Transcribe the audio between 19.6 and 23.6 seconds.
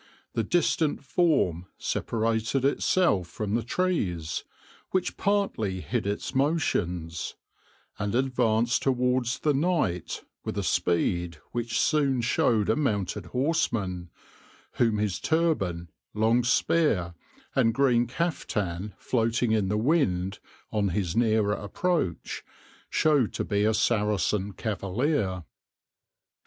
the wind, on his nearer approach, showed to